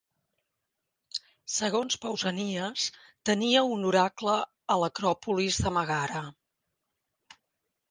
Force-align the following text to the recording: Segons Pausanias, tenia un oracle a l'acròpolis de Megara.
Segons 1.55 1.97
Pausanias, 2.05 2.87
tenia 3.31 3.63
un 3.75 3.87
oracle 3.91 4.39
a 4.77 4.81
l'acròpolis 4.85 5.63
de 5.69 5.77
Megara. 5.79 6.27